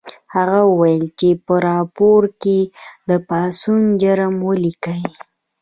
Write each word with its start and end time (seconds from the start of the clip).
هغه 0.35 0.59
وویل 0.71 1.05
چې 1.19 1.29
په 1.45 1.53
راپور 1.67 2.21
کې 2.41 2.59
د 3.09 3.09
پاڅون 3.27 3.81
جرم 4.01 4.35
ولیکئ 4.49 5.01